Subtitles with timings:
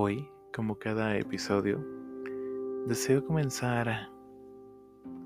[0.00, 1.84] Hoy, como cada episodio,
[2.86, 4.08] deseo comenzar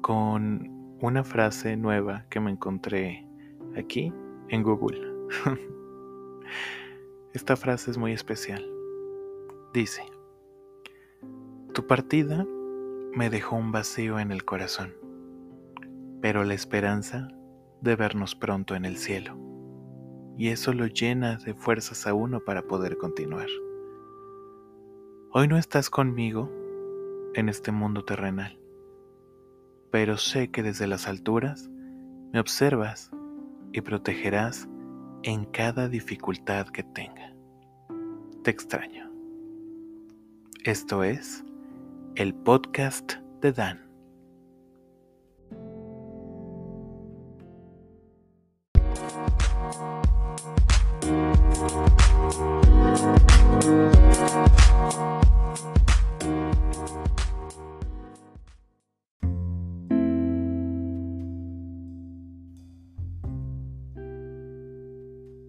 [0.01, 3.29] con una frase nueva que me encontré
[3.77, 4.11] aquí
[4.49, 4.99] en Google.
[7.35, 8.67] Esta frase es muy especial.
[9.75, 10.05] Dice,
[11.75, 12.47] tu partida
[13.13, 14.95] me dejó un vacío en el corazón,
[16.23, 17.29] pero la esperanza
[17.83, 19.37] de vernos pronto en el cielo,
[20.39, 23.49] y eso lo llena de fuerzas a uno para poder continuar.
[25.35, 26.51] Hoy no estás conmigo
[27.33, 28.59] en este mundo terrenal,
[29.91, 31.71] pero sé que desde las alturas
[32.35, 33.11] me observas
[33.73, 34.69] y protegerás
[35.23, 37.35] en cada dificultad que tenga.
[38.45, 39.11] Te extraño.
[40.65, 41.43] Esto es
[42.15, 43.82] el podcast de Dan.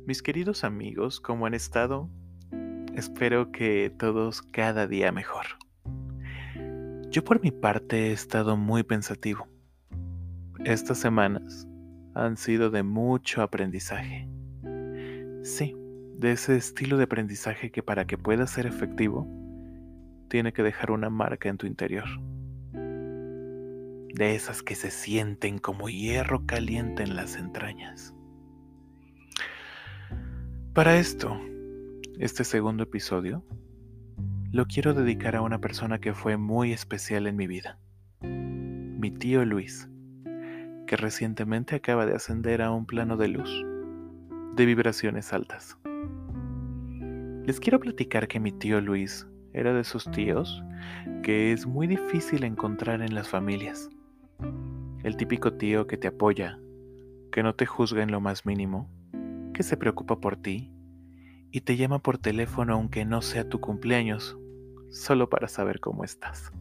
[0.05, 2.09] Mis queridos amigos, ¿cómo han estado?
[2.93, 5.45] Espero que todos cada día mejor.
[7.09, 9.47] Yo por mi parte he estado muy pensativo.
[10.65, 11.65] Estas semanas
[12.15, 14.27] han sido de mucho aprendizaje.
[15.43, 15.73] Sí,
[16.17, 19.25] de ese estilo de aprendizaje que para que pueda ser efectivo,
[20.27, 22.09] tiene que dejar una marca en tu interior.
[22.73, 28.13] De esas que se sienten como hierro caliente en las entrañas.
[30.73, 31.39] Para esto,
[32.17, 33.45] este segundo episodio,
[34.51, 37.77] lo quiero dedicar a una persona que fue muy especial en mi vida.
[38.21, 39.87] Mi tío Luis,
[40.87, 43.63] que recientemente acaba de ascender a un plano de luz,
[44.55, 45.77] de vibraciones altas.
[47.45, 50.63] Les quiero platicar que mi tío Luis era de esos tíos
[51.21, 53.91] que es muy difícil encontrar en las familias.
[55.03, 56.57] El típico tío que te apoya,
[57.31, 58.89] que no te juzga en lo más mínimo,
[59.53, 60.73] que se preocupa por ti
[61.51, 64.37] y te llama por teléfono aunque no sea tu cumpleaños,
[64.89, 66.51] solo para saber cómo estás.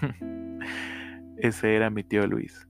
[1.38, 2.68] Ese era mi tío Luis.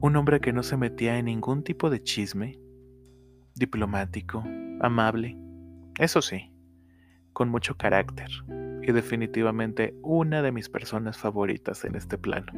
[0.00, 2.58] Un hombre que no se metía en ningún tipo de chisme,
[3.54, 4.44] diplomático,
[4.80, 5.38] amable,
[5.98, 6.52] eso sí,
[7.32, 8.28] con mucho carácter
[8.82, 12.52] y definitivamente una de mis personas favoritas en este plano.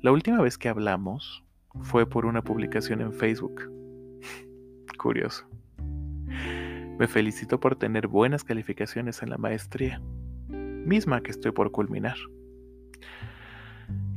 [0.00, 1.44] La última vez que hablamos
[1.82, 3.70] fue por una publicación en Facebook
[5.02, 5.44] curioso.
[6.98, 10.00] Me felicito por tener buenas calificaciones en la maestría,
[10.48, 12.16] misma que estoy por culminar.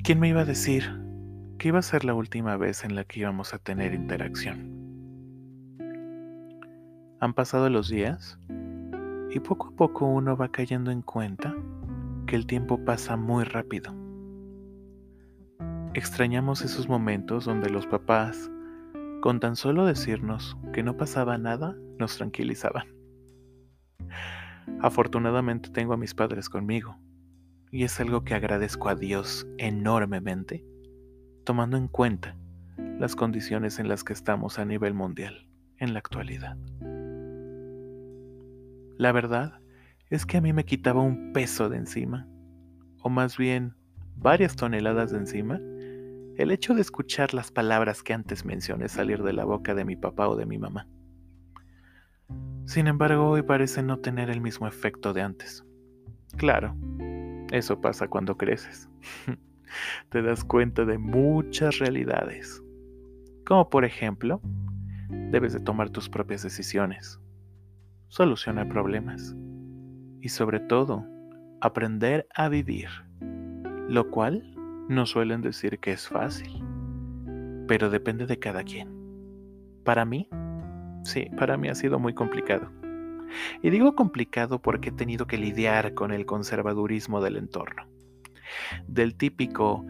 [0.03, 0.84] ¿Quién me iba a decir
[1.57, 4.75] que iba a ser la última vez en la que íbamos a tener interacción?
[7.19, 8.38] Han pasado los días
[9.31, 11.56] y poco a poco uno va cayendo en cuenta
[12.28, 13.96] que el tiempo pasa muy rápido.
[15.96, 18.52] Extrañamos esos momentos donde los papás
[19.25, 22.96] con tan solo decirnos que no pasaba nada, nos tranquilizaban.
[24.81, 27.00] Afortunadamente tengo a mis padres conmigo,
[27.72, 30.64] y es algo que agradezco a Dios enormemente,
[31.44, 32.38] tomando en cuenta
[33.00, 35.47] las condiciones en las que estamos a nivel mundial
[35.80, 36.56] en la actualidad.
[39.00, 39.59] La verdad
[40.12, 42.28] es que a mí me quitaba un peso de encima,
[43.02, 43.74] o más bien
[44.18, 45.59] varias toneladas de encima,
[46.38, 49.96] el hecho de escuchar las palabras que antes mencioné salir de la boca de mi
[49.96, 50.88] papá o de mi mamá.
[52.66, 55.63] Sin embargo, hoy parece no tener el mismo efecto de antes.
[56.38, 56.75] Claro,
[57.51, 58.90] eso pasa cuando creces.
[60.09, 62.62] Te das cuenta de muchas realidades.
[63.46, 64.41] Como por ejemplo,
[65.09, 67.19] debes de tomar tus propias decisiones,
[68.07, 69.35] solucionar problemas
[70.22, 71.06] y sobre todo,
[71.62, 72.90] aprender a vivir,
[73.88, 74.55] lo cual
[74.88, 76.63] no suelen decir que es fácil,
[77.68, 78.94] pero depende de cada quien.
[79.84, 80.29] Para mí,
[81.03, 82.72] sí, para mí ha sido muy complicado.
[83.61, 87.87] Y digo complicado porque he tenido que lidiar con el conservadurismo del entorno.
[88.87, 89.85] Del típico,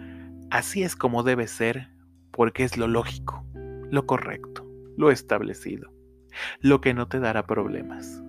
[0.49, 1.89] así es como debe ser
[2.31, 3.45] porque es lo lógico,
[3.89, 4.65] lo correcto,
[4.97, 5.91] lo establecido,
[6.59, 8.23] lo que no te dará problemas.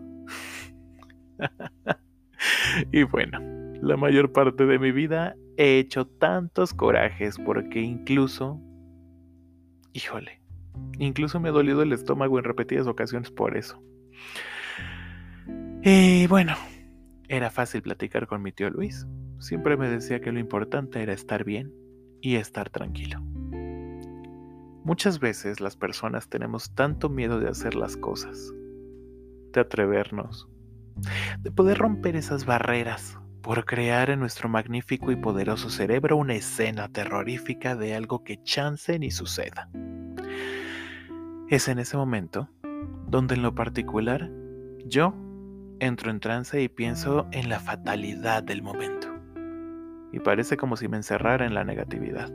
[2.92, 3.38] y bueno,
[3.82, 8.60] la mayor parte de mi vida he hecho tantos corajes porque incluso,
[9.92, 10.40] híjole,
[10.98, 13.82] incluso me ha dolido el estómago en repetidas ocasiones por eso.
[15.82, 16.54] Y bueno,
[17.28, 19.06] era fácil platicar con mi tío Luis.
[19.38, 21.72] Siempre me decía que lo importante era estar bien
[22.20, 23.20] y estar tranquilo.
[24.84, 28.52] Muchas veces las personas tenemos tanto miedo de hacer las cosas,
[29.52, 30.48] de atrevernos,
[31.40, 36.88] de poder romper esas barreras por crear en nuestro magnífico y poderoso cerebro una escena
[36.88, 39.70] terrorífica de algo que chance ni suceda.
[41.48, 42.50] Es en ese momento
[43.06, 44.28] donde en lo particular
[44.84, 45.14] yo
[45.78, 49.14] entro en trance y pienso en la fatalidad del momento.
[50.12, 52.32] Y parece como si me encerrara en la negatividad.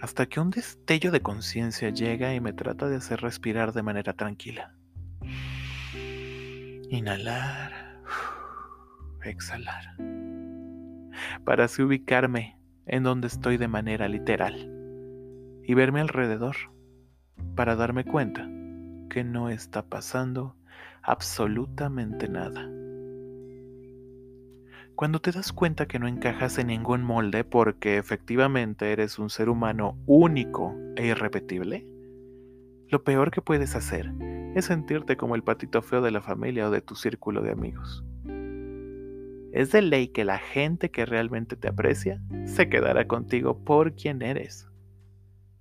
[0.00, 4.12] Hasta que un destello de conciencia llega y me trata de hacer respirar de manera
[4.12, 4.76] tranquila.
[6.90, 7.81] Inhalar,
[9.24, 9.96] exhalar.
[11.44, 14.70] Para así ubicarme en donde estoy de manera literal
[15.64, 16.56] y verme alrededor
[17.54, 18.48] para darme cuenta
[19.08, 20.56] que no está pasando
[21.02, 22.68] absolutamente nada.
[24.94, 29.48] Cuando te das cuenta que no encajas en ningún molde porque efectivamente eres un ser
[29.48, 31.86] humano único e irrepetible,
[32.88, 34.12] lo peor que puedes hacer
[34.54, 38.04] es sentirte como el patito feo de la familia o de tu círculo de amigos.
[39.52, 44.22] Es de ley que la gente que realmente te aprecia se quedará contigo por quien
[44.22, 44.66] eres.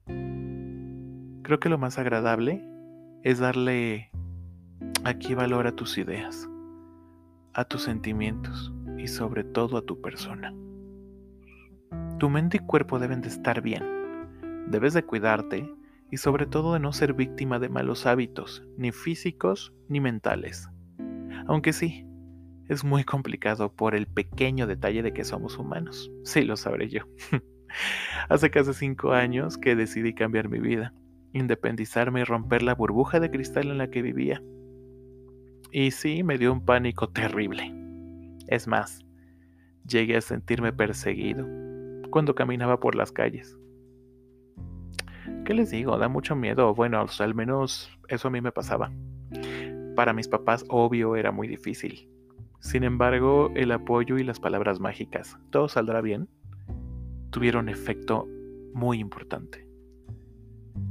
[0.05, 2.65] Creo que lo más agradable
[3.23, 4.09] es darle
[5.03, 6.47] aquí valor a tus ideas,
[7.53, 10.53] a tus sentimientos y sobre todo a tu persona.
[12.17, 13.83] Tu mente y cuerpo deben de estar bien.
[14.67, 15.69] Debes de cuidarte
[16.09, 20.69] y sobre todo de no ser víctima de malos hábitos, ni físicos ni mentales.
[21.47, 22.05] Aunque sí,
[22.73, 26.11] es muy complicado por el pequeño detalle de que somos humanos.
[26.23, 27.01] Sí, lo sabré yo.
[28.29, 30.93] Hace casi cinco años que decidí cambiar mi vida
[31.33, 34.41] independizarme y romper la burbuja de cristal en la que vivía.
[35.71, 37.73] Y sí, me dio un pánico terrible.
[38.47, 39.05] Es más,
[39.87, 41.47] llegué a sentirme perseguido
[42.09, 43.57] cuando caminaba por las calles.
[45.45, 45.97] ¿Qué les digo?
[45.97, 46.73] Da mucho miedo.
[46.75, 48.91] Bueno, al menos eso a mí me pasaba.
[49.95, 52.09] Para mis papás, obvio, era muy difícil.
[52.61, 56.29] Sin embargo, el apoyo y las palabras mágicas, todo saldrá bien,
[57.31, 58.27] tuvieron efecto
[58.73, 59.67] muy importante.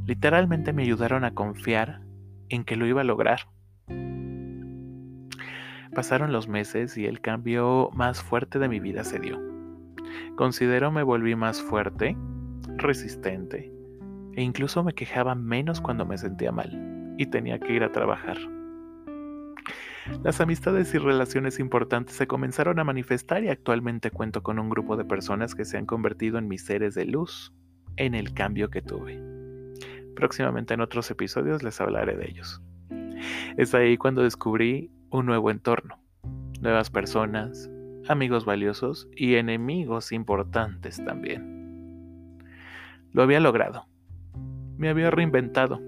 [0.05, 2.03] Literalmente me ayudaron a confiar
[2.49, 3.43] en que lo iba a lograr.
[5.95, 9.39] Pasaron los meses y el cambio más fuerte de mi vida se dio.
[10.35, 12.17] Considero me volví más fuerte,
[12.79, 13.73] resistente
[14.35, 18.39] e incluso me quejaba menos cuando me sentía mal y tenía que ir a trabajar.
[20.23, 24.97] Las amistades y relaciones importantes se comenzaron a manifestar y actualmente cuento con un grupo
[24.97, 27.55] de personas que se han convertido en mis seres de luz
[27.97, 29.19] en el cambio que tuve.
[30.15, 32.61] Próximamente en otros episodios les hablaré de ellos.
[33.57, 35.99] Es ahí cuando descubrí un nuevo entorno,
[36.61, 37.71] nuevas personas,
[38.09, 42.39] amigos valiosos y enemigos importantes también.
[43.13, 43.87] Lo había logrado.
[44.77, 45.81] Me había reinventado.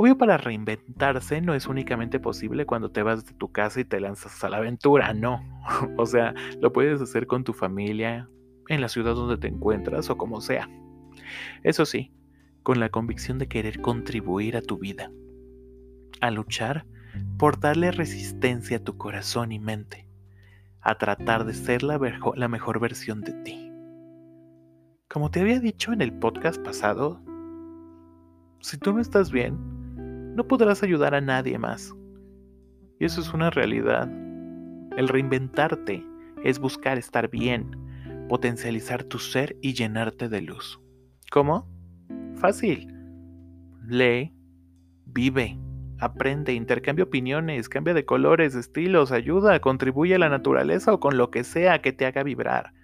[0.00, 3.98] Obvio para reinventarse no es únicamente posible cuando te vas de tu casa y te
[3.98, 5.42] lanzas a la aventura, no.
[5.96, 8.28] o sea, lo puedes hacer con tu familia,
[8.68, 10.70] en la ciudad donde te encuentras o como sea.
[11.64, 12.12] Eso sí,
[12.62, 15.10] con la convicción de querer contribuir a tu vida,
[16.20, 16.86] a luchar
[17.36, 20.06] por darle resistencia a tu corazón y mente,
[20.80, 21.98] a tratar de ser la,
[22.48, 23.72] mejor versión de ti.
[25.08, 27.20] Como te había dicho en el podcast pasado,
[28.60, 29.77] si tú no estás bien,
[30.38, 31.92] no podrás ayudar a nadie más.
[33.00, 34.08] Y eso es una realidad.
[34.96, 36.06] El reinventarte
[36.44, 37.76] es buscar estar bien,
[38.28, 40.80] potencializar tu ser y llenarte de luz.
[41.32, 41.68] ¿Cómo?
[42.36, 42.86] Fácil.
[43.84, 44.32] Lee,
[45.06, 45.58] vive,
[45.98, 51.32] aprende, intercambia opiniones, cambia de colores, estilos, ayuda, contribuye a la naturaleza o con lo
[51.32, 52.74] que sea que te haga vibrar.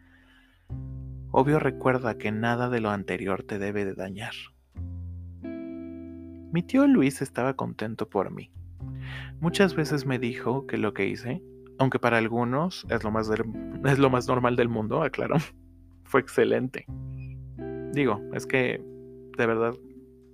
[1.31, 4.35] Obvio recuerda que nada de lo anterior te debe de dañar.
[6.55, 8.49] Mi tío Luis estaba contento por mí.
[9.41, 11.43] Muchas veces me dijo que lo que hice,
[11.81, 13.29] aunque para algunos es lo más,
[13.85, 15.35] es lo más normal del mundo, aclaro,
[16.05, 16.87] fue excelente.
[17.93, 18.81] Digo, es que
[19.37, 19.75] de verdad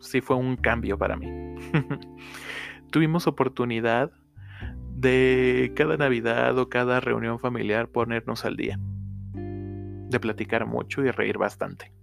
[0.00, 1.56] sí fue un cambio para mí.
[2.90, 4.12] Tuvimos oportunidad
[4.94, 8.78] de cada Navidad o cada reunión familiar ponernos al día,
[9.32, 11.94] de platicar mucho y reír bastante.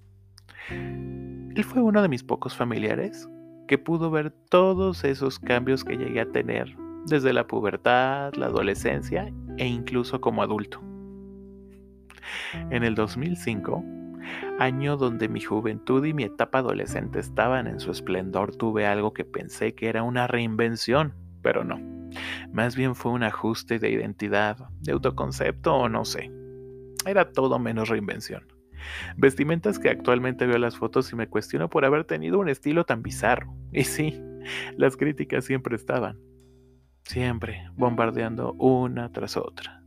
[0.71, 3.29] Él fue uno de mis pocos familiares
[3.67, 9.31] que pudo ver todos esos cambios que llegué a tener desde la pubertad, la adolescencia
[9.57, 10.81] e incluso como adulto.
[12.71, 13.83] En el 2005
[14.59, 19.25] año donde mi juventud y mi etapa adolescente estaban en su esplendor, tuve algo que
[19.25, 21.79] pensé que era una reinvención, pero no.
[22.51, 26.31] Más bien fue un ajuste de identidad, de autoconcepto o no sé.
[27.05, 28.56] Era todo menos reinvención.
[29.17, 33.01] Vestimentas que actualmente veo las fotos y me cuestiono por haber tenido un estilo tan
[33.03, 33.53] bizarro.
[33.74, 34.22] Y sí,
[34.77, 36.17] las críticas siempre estaban.
[37.03, 39.82] siempre bombardeando una tras otra.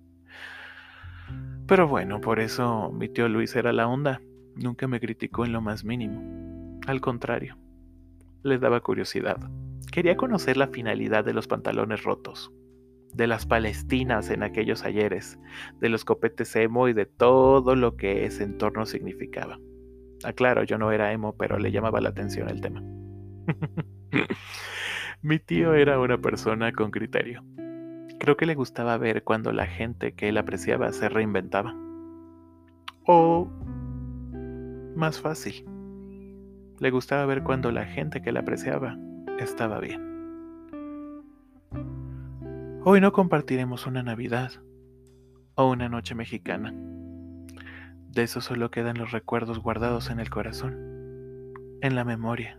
[1.67, 4.21] Pero bueno, por eso mi tío Luis era la onda,
[4.57, 6.81] nunca me criticó en lo más mínimo.
[6.87, 7.59] Al contrario,
[8.43, 9.39] le daba curiosidad.
[9.93, 12.53] Quería conocer la finalidad de los pantalones rotos,
[13.15, 15.39] de las palestinas en aquellos ayeres,
[15.81, 19.59] de los copetes emo y de todo lo que ese entorno significaba.
[20.25, 22.83] Aclaro, yo no era emo, pero le llamaba la atención el tema.
[25.23, 27.45] Mi tío era una persona con criterio.
[28.19, 31.75] Creo que le gustaba ver cuando la gente que él apreciaba se reinventaba.
[33.07, 33.51] O
[34.95, 35.65] más fácil,
[36.79, 38.99] le gustaba ver cuando la gente que le apreciaba
[39.39, 40.10] estaba bien.
[42.83, 44.53] Hoy no compartiremos una Navidad
[45.55, 46.73] o una noche mexicana.
[48.09, 50.79] De eso solo quedan los recuerdos guardados en el corazón,
[51.83, 52.59] en la memoria.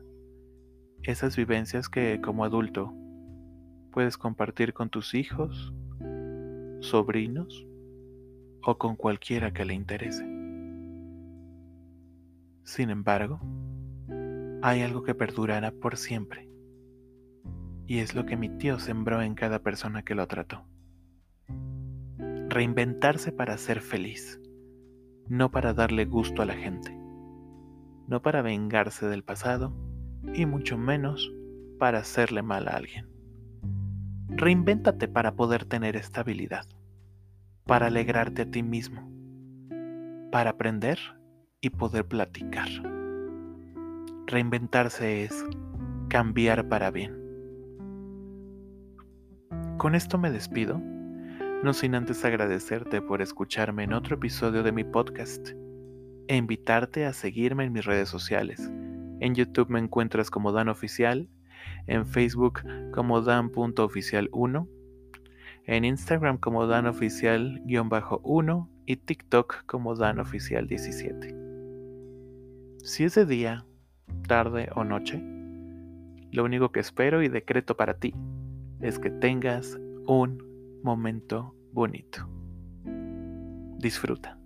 [1.02, 2.94] Esas vivencias que como adulto
[3.92, 5.74] puedes compartir con tus hijos,
[6.82, 7.66] sobrinos
[8.62, 10.24] o con cualquiera que le interese.
[12.64, 13.40] Sin embargo,
[14.62, 16.48] hay algo que perdurará por siempre,
[17.88, 20.66] y es lo que mi tío sembró en cada persona que lo trató.
[22.50, 24.42] Reinventarse para ser feliz
[25.32, 26.94] no para darle gusto a la gente,
[28.08, 29.74] no para vengarse del pasado
[30.34, 31.32] y mucho menos
[31.80, 33.08] para hacerle mal a alguien.
[34.28, 36.66] Reinvéntate para poder tener estabilidad,
[37.66, 39.10] para alegrarte a ti mismo,
[40.34, 41.00] para aprender
[41.62, 42.68] y poder platicar.
[44.28, 45.46] Reinventarse es
[46.10, 47.21] cambiar para bien.
[49.82, 50.80] Con esto me despido
[51.64, 55.54] no sin antes agradecerte por escucharme en otro episodio de mi podcast
[56.28, 58.72] e invitarte a seguirme en mis redes sociales.
[59.22, 61.30] En YouTube me encuentras como Dan Oficial,
[61.88, 62.62] en Facebook
[62.94, 64.68] como Dan.oficial1,
[65.66, 72.78] en Instagram como DanOficial-1 y TikTok como DanOficial17.
[72.84, 73.66] Si es de día,
[74.28, 75.20] tarde o noche,
[76.32, 78.14] lo único que espero y decreto para ti
[78.82, 82.28] es que tengas un momento bonito.
[83.78, 84.41] Disfruta.